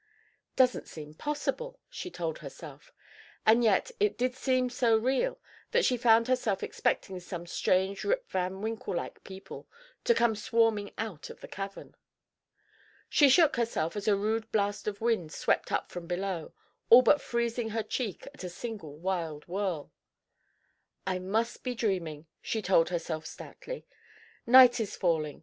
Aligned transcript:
"Doesn't 0.55 0.87
seem 0.87 1.13
possible," 1.13 1.79
she 1.87 2.09
told 2.09 2.39
herself. 2.39 2.91
And 3.45 3.63
yet, 3.63 3.91
it 3.99 4.17
did 4.17 4.35
seem 4.35 4.71
so 4.71 4.97
real 4.97 5.39
that 5.69 5.85
she 5.85 5.95
found 5.95 6.27
herself 6.27 6.63
expecting 6.63 7.19
some 7.19 7.45
strange 7.45 8.03
Rip 8.03 8.27
Van 8.27 8.63
Winkle 8.63 8.95
like 8.95 9.23
people 9.23 9.67
to 10.05 10.15
come 10.15 10.35
swarming 10.35 10.91
out 10.97 11.29
of 11.29 11.39
the 11.39 11.47
cavern. 11.47 11.95
She 13.09 13.29
shook 13.29 13.57
herself 13.57 13.95
as 13.95 14.07
a 14.07 14.15
rude 14.15 14.51
blast 14.51 14.87
of 14.87 15.01
wind 15.01 15.31
swept 15.31 15.71
up 15.71 15.91
from 15.91 16.07
below, 16.07 16.53
all 16.89 17.03
but 17.03 17.21
freezing 17.21 17.69
her 17.69 17.83
cheek 17.83 18.25
at 18.33 18.43
a 18.43 18.49
single 18.49 18.97
wild 18.97 19.47
whirl. 19.47 19.91
"I 21.05 21.19
must 21.19 21.53
stop 21.59 21.75
dreaming," 21.77 22.25
she 22.41 22.63
told 22.63 22.89
herself 22.89 23.27
stoutly. 23.27 23.85
"Night 24.47 24.79
is 24.79 24.95
falling. 24.95 25.39